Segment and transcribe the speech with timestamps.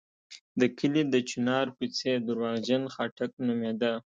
[0.59, 3.93] د کلي د چنار کوڅې درواغجن خاټک نومېده.